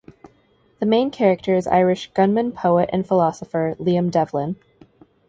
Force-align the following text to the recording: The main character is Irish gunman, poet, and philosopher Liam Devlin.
The 0.79 0.87
main 0.87 1.11
character 1.11 1.53
is 1.53 1.67
Irish 1.67 2.09
gunman, 2.15 2.53
poet, 2.53 2.89
and 2.91 3.07
philosopher 3.07 3.75
Liam 3.79 4.09
Devlin. 4.09 4.55